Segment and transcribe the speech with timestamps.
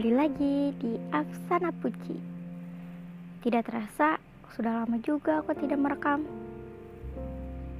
[0.00, 2.16] Kembali lagi di Afsana Puji.
[3.44, 4.16] Tidak terasa
[4.56, 6.24] sudah lama juga aku tidak merekam.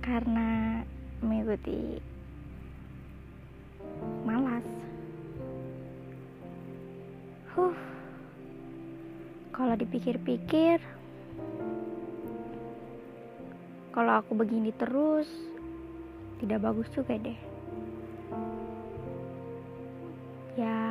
[0.05, 0.85] Karena
[1.25, 1.97] mengikuti
[4.29, 4.61] malas.
[7.57, 7.73] Huh.
[9.57, 10.77] Kalau dipikir-pikir
[13.97, 15.25] Kalau aku begini terus
[16.37, 17.41] Tidak bagus juga deh.
[20.61, 20.90] Ya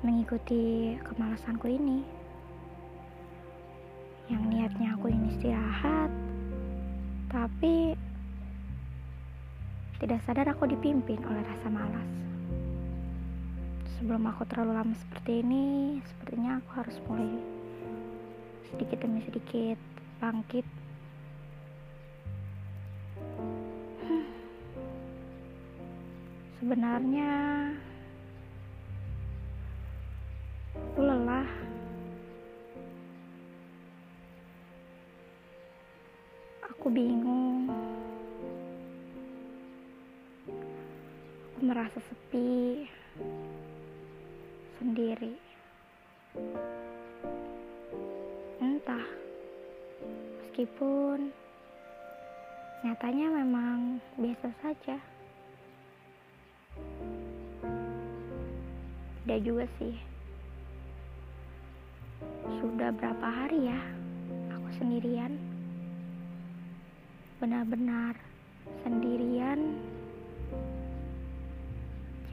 [0.00, 2.00] mengikuti kemalasanku ini.
[4.32, 6.10] Yang niatnya aku ini istirahat
[7.30, 7.94] tapi
[10.02, 12.10] tidak sadar aku dipimpin oleh rasa malas.
[13.98, 15.64] Sebelum aku terlalu lama seperti ini
[16.08, 17.30] sepertinya aku harus mulai
[18.72, 19.78] sedikit demi sedikit
[20.18, 20.66] bangkit.
[24.00, 24.24] Hmm.
[26.58, 27.32] sebenarnya
[30.80, 31.48] Aku lelah.
[36.64, 37.68] Aku bingung.
[41.52, 42.88] Aku merasa sepi
[44.80, 45.36] sendiri.
[48.64, 49.04] Entah.
[50.40, 51.28] Meskipun
[52.80, 54.96] nyatanya memang biasa saja.
[59.20, 60.09] Tidak juga sih
[62.58, 63.80] sudah berapa hari ya?
[64.58, 65.38] Aku sendirian.
[67.38, 68.18] Benar-benar
[68.82, 69.78] sendirian.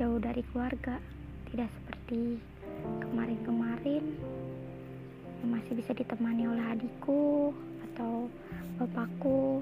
[0.02, 0.98] Jauh dari keluarga.
[1.54, 2.42] Tidak seperti
[3.06, 4.04] kemarin-kemarin.
[5.46, 7.54] Yang masih bisa ditemani oleh adikku
[7.94, 8.26] atau
[8.82, 9.62] bapakku.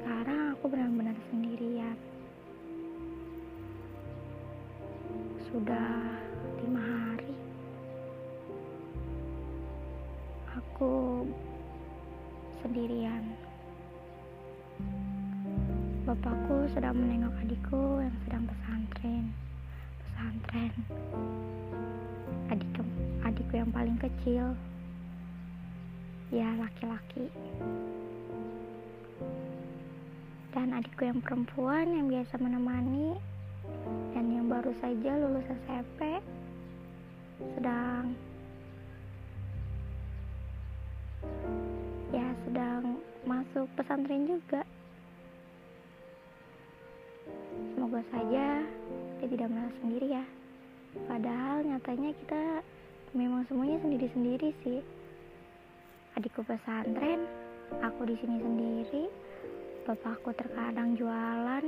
[0.00, 1.96] Sekarang aku benar-benar sendirian.
[5.52, 6.21] Sudah
[12.72, 13.20] sendirian.
[16.08, 19.24] Bapakku sedang menengok adikku yang sedang pesantren.
[20.00, 20.72] Pesantren.
[22.48, 22.72] Adik
[23.28, 24.56] adikku yang paling kecil.
[26.32, 27.28] Ya, laki-laki.
[30.56, 33.20] Dan adikku yang perempuan yang biasa menemani
[34.16, 36.24] dan yang baru saja lulus SMP
[37.52, 38.16] sedang
[42.46, 44.62] sedang masuk pesantren juga.
[47.74, 48.66] Semoga saja
[49.22, 50.24] dia tidak merasa sendiri ya.
[51.06, 52.44] Padahal nyatanya kita
[53.14, 54.80] memang semuanya sendiri-sendiri sih.
[56.18, 57.24] Adikku pesantren
[57.80, 59.04] aku di sini sendiri
[59.88, 61.64] bapakku terkadang jualan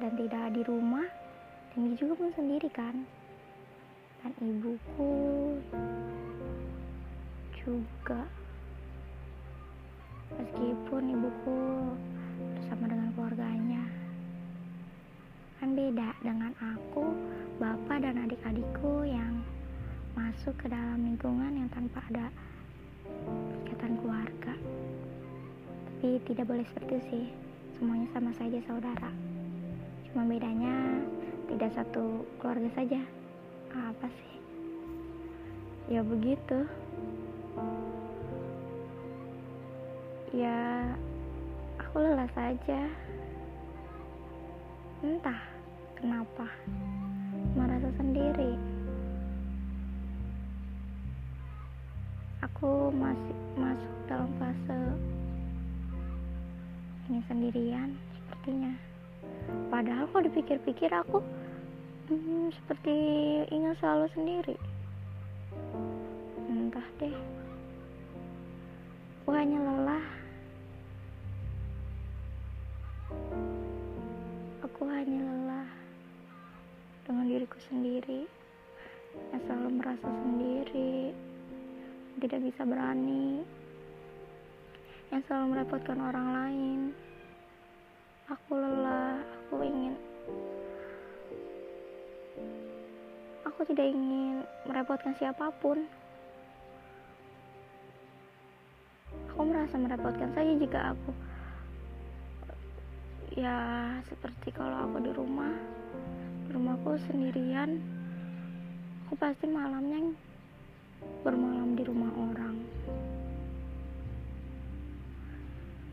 [0.00, 1.04] dan tidak di rumah
[1.74, 2.96] dan dia juga pun sendiri kan.
[4.22, 5.12] Dan ibuku
[7.64, 8.24] juga
[10.40, 11.60] meskipun ibuku
[12.58, 13.84] bersama dengan keluarganya
[15.64, 17.14] kan beda dengan aku
[17.56, 19.40] bapak dan adik-adikku yang
[20.12, 22.26] masuk ke dalam lingkungan yang tanpa ada
[23.64, 24.54] ikatan keluarga.
[25.88, 27.24] Tapi tidak boleh seperti sih
[27.78, 29.10] semuanya sama saja saudara.
[30.10, 31.00] Cuma bedanya
[31.50, 33.00] tidak satu keluarga saja.
[33.74, 34.34] Apa sih?
[35.90, 36.68] Ya begitu
[40.34, 40.90] Ya,
[41.78, 42.90] aku lelah saja.
[44.98, 45.38] Entah
[45.94, 46.50] kenapa,
[47.54, 48.58] merasa sendiri.
[52.42, 54.82] Aku masih masuk dalam fase
[57.06, 58.74] ini sendirian sepertinya.
[59.70, 61.22] Padahal kalau dipikir-pikir aku
[62.10, 62.96] hmm, seperti
[63.54, 64.56] ingin selalu sendiri.
[66.50, 67.14] Entah deh.
[69.24, 69.56] Aku hanya
[77.44, 78.24] diriku sendiri.
[79.36, 81.12] Yang selalu merasa sendiri,
[82.24, 83.44] tidak bisa berani,
[85.12, 86.80] yang selalu merepotkan orang lain.
[88.32, 89.94] Aku lelah, aku ingin.
[93.44, 95.84] Aku tidak ingin merepotkan siapa pun.
[99.36, 101.12] Aku merasa merepotkan saja jika aku
[103.34, 103.58] ya
[104.06, 105.53] seperti kalau aku di rumah
[106.84, 107.80] rumahku sendirian.
[109.08, 110.04] Aku pasti malamnya
[111.24, 112.60] bermalam di rumah orang.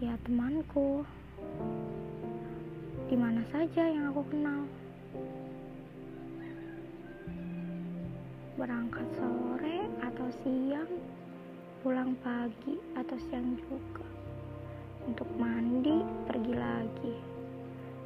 [0.04, 1.08] Ya temanku.
[3.08, 4.68] Di mana saja yang aku kenal.
[8.60, 10.92] Berangkat sore atau siang,
[11.88, 14.04] pulang pagi atau siang juga.
[15.08, 17.16] Untuk mandi, pergi lagi.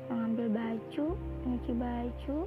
[0.06, 1.08] Mengambil baju,
[1.50, 2.46] nyuci baju,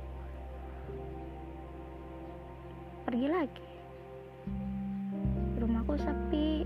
[3.08, 3.67] pergi lagi.
[5.58, 6.62] Rumahku sepi,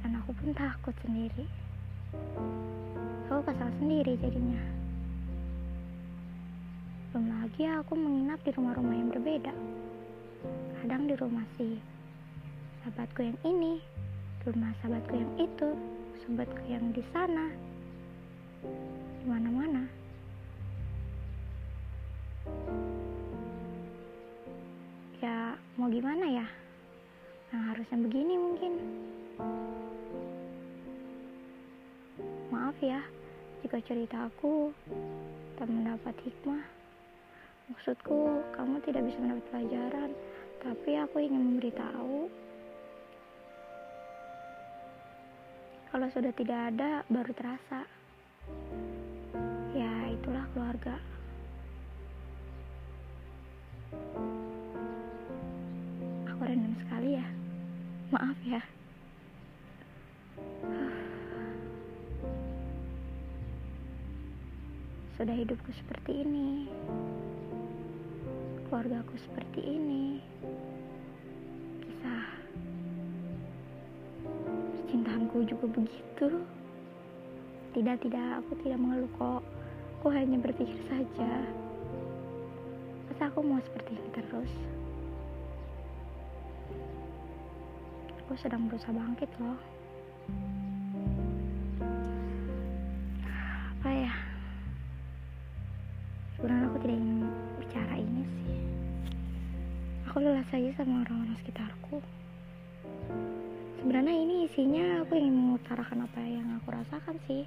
[0.00, 1.44] dan aku pun takut sendiri.
[3.28, 4.62] Aku kesal sendiri jadinya.
[7.12, 9.54] Belum lagi aku menginap di rumah-rumah yang berbeda.
[10.80, 11.78] Kadang di rumah si
[12.82, 13.84] sahabatku yang ini,
[14.48, 15.68] rumah sahabatku yang itu,
[16.24, 17.52] sahabatku yang di sana,
[27.84, 28.72] harusnya begini mungkin.
[32.48, 33.04] Maaf ya,
[33.60, 34.72] jika cerita aku
[35.60, 36.64] tak mendapat hikmah.
[37.68, 40.10] Maksudku, kamu tidak bisa mendapat pelajaran,
[40.64, 42.32] tapi aku ingin memberitahu
[45.92, 47.84] kalau sudah tidak ada baru terasa.
[49.76, 50.96] Ya, itulah keluarga.
[53.92, 54.43] Aku
[58.14, 58.62] Maaf ya.
[65.18, 66.70] Sudah hidupku seperti ini.
[68.70, 70.22] Keluargaku seperti ini.
[71.82, 72.26] Kisah
[74.78, 76.38] percintaanku juga begitu.
[77.74, 79.42] Tidak tidak aku tidak mengeluh kok.
[79.98, 81.42] Aku hanya berpikir saja.
[83.10, 84.73] Masa aku mau seperti ini terus
[88.24, 89.60] aku sedang berusaha bangkit loh.
[93.76, 94.14] Apa ya?
[96.32, 97.20] Sebenarnya aku tidak ingin
[97.60, 98.56] bicara ini sih.
[100.08, 102.00] Aku lelah saja sama orang-orang sekitarku.
[103.84, 107.44] Sebenarnya ini isinya aku ingin mengutarakan apa yang aku rasakan sih.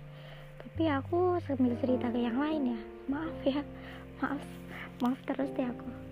[0.61, 2.81] Tapi aku sambil cerita ke yang lain ya.
[3.09, 3.65] Maaf ya.
[4.21, 4.45] Maaf.
[5.01, 6.06] Maaf terus deh aku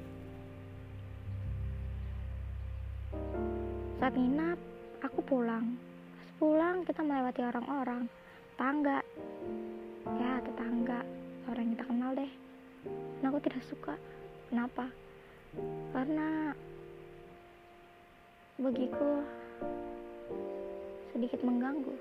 [3.99, 4.59] saat nginap
[5.03, 5.79] aku pulang.
[6.15, 8.03] Pas pulang kita melewati orang-orang.
[8.59, 8.99] Tangga
[10.19, 10.99] ya tetangga.
[11.45, 12.31] Orang yang kita kenal deh.
[13.21, 13.95] Dan aku tidak suka.
[14.49, 14.85] Kenapa?
[15.95, 16.51] Karena
[18.59, 19.23] bagiku
[21.15, 21.95] sedikit mengganggu.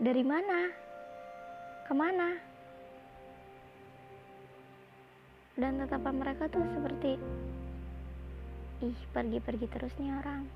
[0.00, 0.58] Dari mana?
[1.84, 2.28] Ke mana?
[5.58, 7.18] Dan tatapan mereka tuh seperti
[8.78, 10.46] ih pergi-pergi terus nih orang.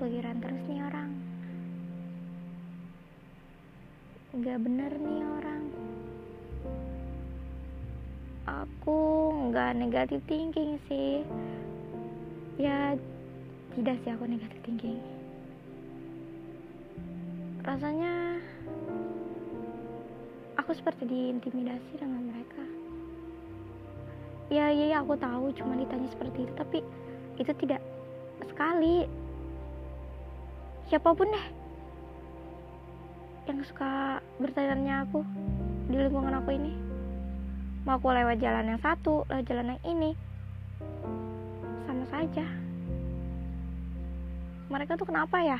[0.00, 1.10] Keluyuran terus nih orang.
[4.32, 5.62] Nggak bener nih orang.
[8.48, 8.98] Aku
[9.52, 11.20] nggak negatif thinking sih.
[12.56, 12.96] Ya
[13.76, 14.96] tidak sih aku negatif thinking.
[17.60, 18.40] Rasanya
[20.56, 22.79] aku seperti diintimidasi dengan mereka
[24.50, 26.78] ya iya ya, aku tahu cuma ditanya seperti itu tapi
[27.38, 27.80] itu tidak
[28.50, 29.08] sekali.
[30.90, 31.46] Siapa pun deh
[33.48, 35.24] yang suka bertanya aku
[35.88, 36.74] di lingkungan aku ini.
[37.86, 40.10] Mau aku lewat jalan yang satu lewat jalan yang ini
[41.88, 42.46] sama saja.
[44.68, 45.58] Mereka tuh kenapa ya?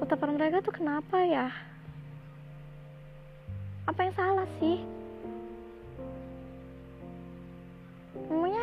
[0.00, 1.52] Tatapan mereka tuh kenapa ya?
[3.84, 4.80] Apa yang salah sih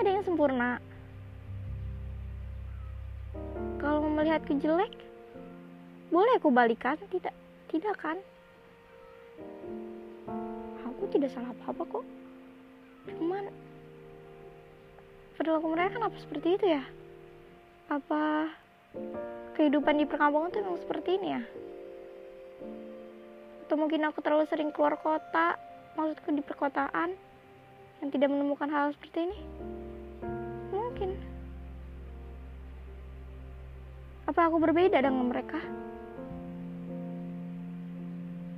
[0.01, 0.81] ada yang sempurna.
[3.77, 4.89] Kalau melihat kejelek
[6.10, 7.38] boleh aku balikan tidak
[7.70, 8.17] tidak kan?
[10.89, 12.05] Aku tidak salah apa-apa kok.
[13.13, 13.53] Cuman
[15.38, 16.84] perilaku mereka kenapa seperti itu ya?
[17.93, 18.50] Apa
[19.53, 21.43] kehidupan di perkampungan tuh memang seperti ini ya?
[23.70, 25.62] Atau mungkin aku terlalu sering keluar kota
[25.93, 27.13] maksudku di perkotaan
[28.01, 29.39] yang tidak menemukan hal seperti ini
[34.32, 35.60] apa aku berbeda dengan mereka?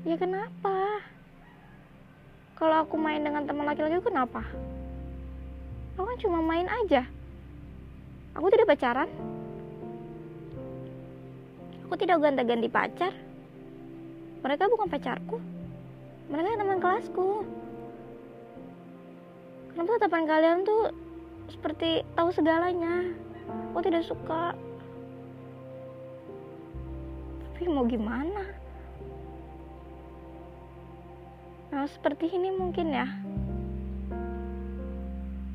[0.05, 1.01] Ya kenapa?
[2.53, 4.45] Kalau aku main dengan teman laki-laki kenapa?
[5.97, 7.09] Aku kan cuma main aja.
[8.37, 9.09] Aku tidak pacaran.
[11.89, 13.13] Aku tidak ganti-ganti pacar.
[14.45, 15.41] Mereka bukan pacarku.
[16.29, 17.49] Mereka teman kelasku.
[19.73, 20.93] Kenapa tatapan kalian tuh
[21.49, 23.09] seperti tahu segalanya?
[23.73, 24.53] Aku tidak suka
[27.63, 28.43] tapi mau gimana?
[31.71, 33.07] Nah, seperti ini mungkin ya.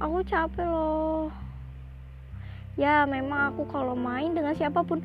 [0.01, 1.29] aku capek loh.
[2.81, 5.05] Ya memang aku kalau main dengan siapa pun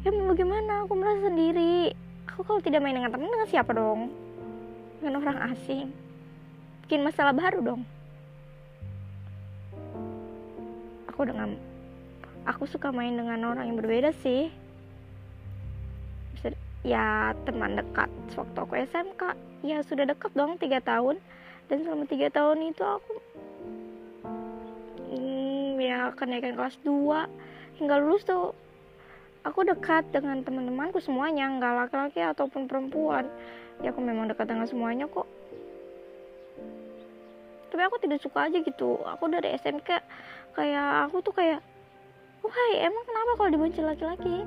[0.00, 1.92] ya mau bagaimana aku merasa sendiri.
[2.24, 4.08] Aku kalau tidak main dengan teman dengan siapa dong?
[4.96, 5.92] Dengan orang asing.
[6.88, 7.82] Bikin masalah baru dong.
[11.12, 11.52] Aku dengan
[12.48, 14.61] aku suka main dengan orang yang berbeda sih
[16.82, 18.10] ya teman dekat.
[18.34, 19.22] Waktu aku SMK
[19.62, 21.18] ya sudah dekat dong tiga tahun.
[21.70, 23.12] Dan selama tiga tahun itu aku
[25.14, 28.52] hmm, ya kenaikan kelas 2 hingga lulus tuh
[29.46, 33.30] aku dekat dengan teman-temanku semuanya nggak laki-laki ataupun perempuan.
[33.80, 35.26] Ya aku memang dekat dengan semuanya kok.
[37.72, 39.00] Tapi aku tidak suka aja gitu.
[39.16, 39.88] Aku dari SMK
[40.52, 41.64] kayak aku tuh kayak
[42.44, 44.44] wah emang kenapa kalau dibenci laki-laki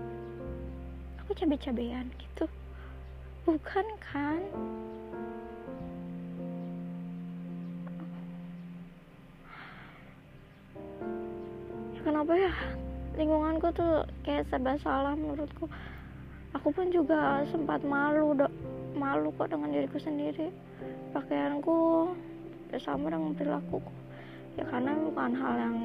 [1.25, 2.46] aku cabe-cabean gitu.
[3.50, 4.38] Bukan kan?
[11.98, 12.53] Ya kenapa ya?
[13.17, 15.65] Lingkunganku tuh kayak serba salah menurutku.
[16.53, 18.53] Aku pun juga sempat malu dok.
[18.94, 20.53] Malu kok dengan diriku sendiri.
[21.10, 22.13] Pakaianku
[22.77, 24.05] sama dengan perilakuku
[24.55, 25.77] ya karena bukan hal yang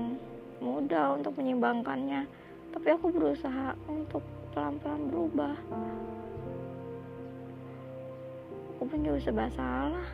[0.63, 2.27] mudah untuk menyimbangkannya
[2.71, 5.55] tapi aku berusaha untuk pelan-pelan berubah.
[8.75, 10.09] Aku pun juga serba salah.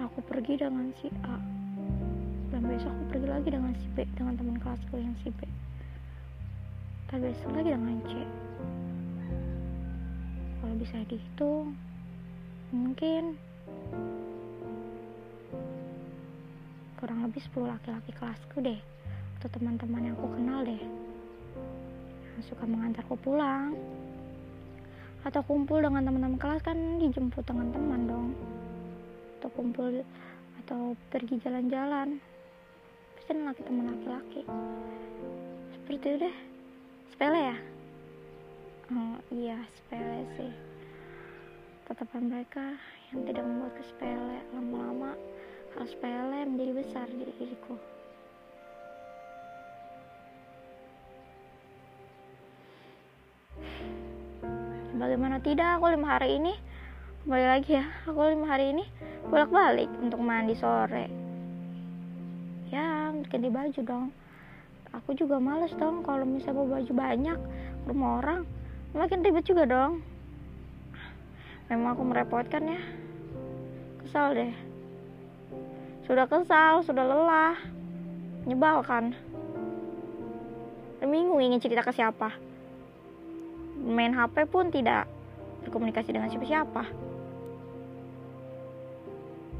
[0.00, 1.36] Aku pergi dengan si A.
[2.50, 5.40] Dan besok aku pergi lagi dengan si B dengan teman kelasku yang si B.
[7.12, 8.12] Dan besok lagi dengan C.
[10.60, 11.76] Kalau bisa dihitung
[12.70, 13.34] mungkin
[17.02, 18.89] kurang lebih 10 laki-laki kelasku deh
[19.40, 20.82] atau teman-teman yang aku kenal deh.
[22.36, 23.72] Yang suka mengantarku pulang.
[25.24, 28.28] Atau kumpul dengan teman-teman kelas kan dijemput dengan teman dong.
[29.40, 30.04] Atau kumpul
[30.60, 32.20] atau pergi jalan-jalan.
[33.16, 34.44] Pasti laki teman laki-laki.
[35.72, 36.36] Seperti itu deh.
[37.08, 37.56] Sepele ya?
[38.92, 40.52] Oh, iya sepele sih.
[41.88, 42.76] Tatapan mereka
[43.08, 44.44] yang tidak membuat sepele.
[44.52, 45.16] Lama-lama
[45.80, 47.80] hal sepele menjadi besar di diriku
[55.00, 56.52] bagaimana tidak aku lima hari ini
[57.24, 58.84] kembali lagi ya aku lima hari ini
[59.32, 61.08] bolak balik untuk mandi sore.
[62.68, 64.06] Ya ganti baju dong.
[64.90, 67.38] Aku juga males dong kalau misalnya bawa baju banyak
[67.88, 68.40] rumah orang.
[68.92, 70.02] Makin ribet juga dong.
[71.70, 72.80] Memang aku merepotkan ya.
[74.02, 74.52] Kesal deh.
[76.10, 77.54] Sudah kesal, sudah lelah,
[78.42, 79.14] menyebalkan.
[81.06, 82.34] Bingung ingin cerita ke siapa.
[83.90, 85.10] Main HP pun tidak
[85.66, 86.86] berkomunikasi dengan siapa-siapa.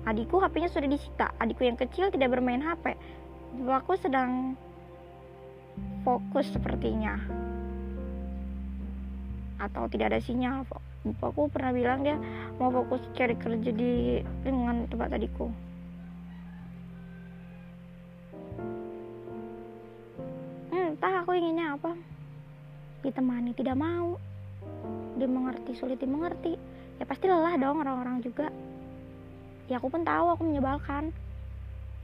[0.07, 1.27] Adikku HP-nya sudah disita.
[1.43, 2.95] Adikku yang kecil tidak bermain HP.
[3.67, 4.55] Aku sedang
[6.07, 7.19] fokus sepertinya.
[9.59, 10.63] Atau tidak ada sinyal.
[11.21, 12.17] Aku pernah bilang dia
[12.57, 15.51] mau fokus cari kerja di lingkungan tempat adikku.
[21.01, 21.97] entah aku inginnya apa
[23.01, 24.17] ditemani tidak mau.
[25.17, 26.57] Dimengerti sulit dimengerti.
[27.01, 28.53] Ya pasti lelah dong orang-orang juga.
[29.69, 31.13] Ya aku pun tahu aku menyebalkan.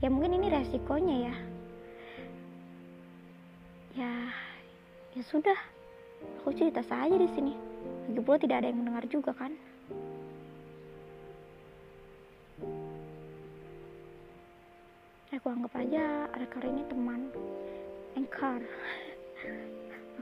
[0.01, 1.35] Ya mungkin ini resikonya ya.
[3.97, 4.13] Ya
[5.17, 5.57] ya sudah.
[6.41, 7.53] Aku cerita saja di sini.
[8.09, 9.53] Lagi pula tidak ada yang mendengar juga kan?
[15.37, 17.29] Aku anggap aja rekor ini teman.
[18.17, 18.61] Anchor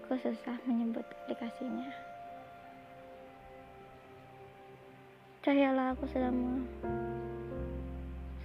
[0.05, 1.89] aku susah menyebut aplikasinya.
[5.41, 6.62] Percayalah aku sedang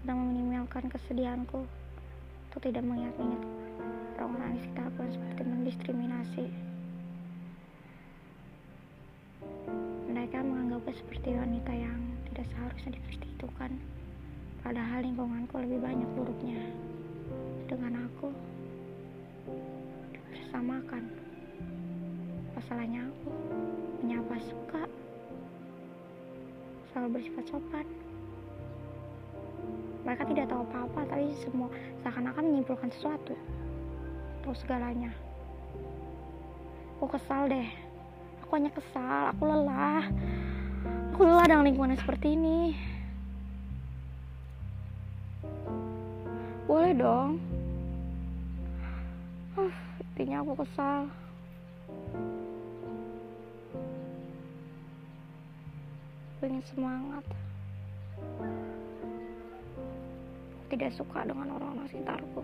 [0.00, 1.68] sedang meminimalkan kesedihanku
[2.48, 3.44] untuk tidak mengingat-ingat
[4.16, 6.44] orang-orang di sekitarku seperti mendiskriminasi.
[10.08, 12.00] Mereka menganggapku seperti wanita yang
[12.32, 13.76] tidak seharusnya diperstitukan
[14.64, 16.56] padahal lingkunganku lebih banyak buruknya
[22.70, 23.30] masalahnya aku.
[23.98, 24.82] Menyapa suka?
[26.94, 27.86] Selalu bersifat sopan.
[30.06, 31.66] Mereka tidak tahu apa-apa tapi semua
[32.06, 33.34] seakan-akan menyimpulkan sesuatu.
[34.46, 35.10] Tahu segalanya.
[36.94, 37.66] Aku kesal deh.
[38.46, 40.06] Aku hanya kesal aku lelah.
[41.10, 42.78] Aku lelah dengan lingkungan seperti ini.
[46.70, 47.42] Boleh dong.
[49.58, 49.74] Uh,
[50.14, 51.10] intinya aku kesal
[56.40, 57.24] pengen semangat.
[60.72, 62.42] Tidak suka dengan orang-orang sekitarku.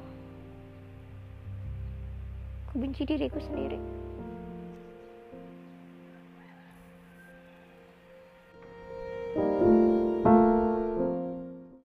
[2.68, 3.80] Aku benci diriku sendiri.